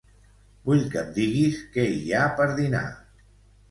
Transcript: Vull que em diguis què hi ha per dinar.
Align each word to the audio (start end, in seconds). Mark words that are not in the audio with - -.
Vull 0.69 0.81
que 0.95 1.03
em 1.03 1.13
diguis 1.19 1.61
què 1.77 1.87
hi 2.01 2.05
ha 2.09 2.27
per 2.43 2.53
dinar. 2.65 2.87